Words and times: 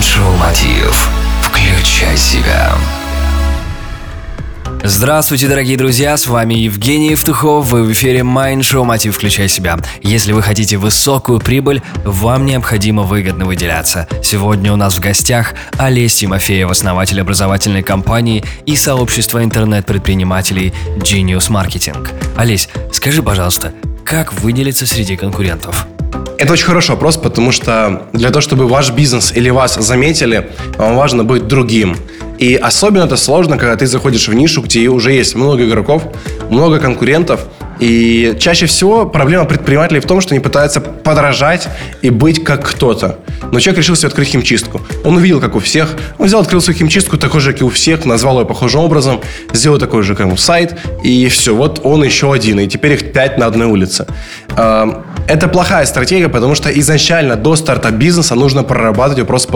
Майншоу 0.00 0.32
Мотив. 0.38 1.10
Включай 1.42 2.16
себя. 2.16 2.72
Здравствуйте, 4.82 5.46
дорогие 5.46 5.76
друзья, 5.76 6.16
с 6.16 6.26
вами 6.26 6.54
Евгений 6.54 7.10
Евтухов, 7.10 7.66
вы 7.66 7.82
в 7.82 7.92
эфире 7.92 8.20
Show 8.20 8.84
Мотив 8.84 9.14
Включай 9.14 9.46
Себя. 9.46 9.76
Если 10.02 10.32
вы 10.32 10.40
хотите 10.40 10.78
высокую 10.78 11.38
прибыль, 11.38 11.82
вам 12.02 12.46
необходимо 12.46 13.02
выгодно 13.02 13.44
выделяться. 13.44 14.08
Сегодня 14.22 14.72
у 14.72 14.76
нас 14.76 14.96
в 14.96 15.00
гостях 15.00 15.52
Олесь 15.76 16.14
Тимофеев, 16.14 16.70
основатель 16.70 17.20
образовательной 17.20 17.82
компании 17.82 18.42
и 18.64 18.76
сообщества 18.76 19.44
интернет-предпринимателей 19.44 20.72
Genius 20.96 21.50
Marketing. 21.50 22.08
Олесь, 22.38 22.70
скажи, 22.90 23.22
пожалуйста, 23.22 23.74
как 24.02 24.32
выделиться 24.32 24.86
среди 24.86 25.18
конкурентов? 25.18 25.86
Это 26.40 26.54
очень 26.54 26.64
хороший 26.64 26.92
вопрос, 26.92 27.18
потому 27.18 27.52
что 27.52 28.06
для 28.14 28.30
того, 28.30 28.40
чтобы 28.40 28.66
ваш 28.66 28.92
бизнес 28.92 29.30
или 29.36 29.50
вас 29.50 29.74
заметили, 29.74 30.48
вам 30.78 30.96
важно 30.96 31.22
быть 31.22 31.46
другим. 31.46 31.98
И 32.38 32.54
особенно 32.54 33.04
это 33.04 33.18
сложно, 33.18 33.58
когда 33.58 33.76
ты 33.76 33.86
заходишь 33.86 34.26
в 34.26 34.32
нишу, 34.32 34.62
где 34.62 34.88
уже 34.88 35.12
есть 35.12 35.34
много 35.34 35.68
игроков, 35.68 36.02
много 36.48 36.78
конкурентов. 36.78 37.40
И 37.80 38.36
чаще 38.38 38.66
всего 38.66 39.06
проблема 39.06 39.46
предпринимателей 39.46 40.00
в 40.00 40.06
том, 40.06 40.20
что 40.20 40.34
они 40.34 40.40
пытаются 40.40 40.80
подражать 40.80 41.68
и 42.02 42.10
быть 42.10 42.44
как 42.44 42.68
кто-то. 42.68 43.18
Но 43.52 43.58
человек 43.58 43.78
решил 43.78 43.96
себе 43.96 44.08
открыть 44.08 44.28
химчистку. 44.28 44.82
Он 45.02 45.16
увидел, 45.16 45.40
как 45.40 45.56
у 45.56 45.60
всех. 45.60 45.96
Он 46.18 46.26
взял, 46.26 46.42
открыл 46.42 46.60
свою 46.60 46.78
химчистку 46.78 47.16
такой 47.16 47.40
же, 47.40 47.52
как 47.52 47.62
и 47.62 47.64
у 47.64 47.70
всех, 47.70 48.04
назвал 48.04 48.38
ее 48.40 48.46
похожим 48.46 48.82
образом, 48.82 49.20
сделал 49.52 49.78
такой 49.78 50.02
же, 50.02 50.14
как 50.14 50.26
ему 50.26 50.36
сайт, 50.36 50.78
и 51.02 51.26
все. 51.28 51.54
Вот 51.54 51.80
он 51.82 52.04
еще 52.04 52.32
один, 52.32 52.60
и 52.60 52.68
теперь 52.68 52.92
их 52.92 53.12
пять 53.12 53.38
на 53.38 53.46
одной 53.46 53.66
улице. 53.66 54.06
Это 54.56 55.48
плохая 55.48 55.86
стратегия, 55.86 56.28
потому 56.28 56.54
что 56.54 56.70
изначально 56.80 57.36
до 57.36 57.56
старта 57.56 57.90
бизнеса 57.90 58.34
нужно 58.34 58.62
прорабатывать 58.62 59.20
вопрос 59.20 59.46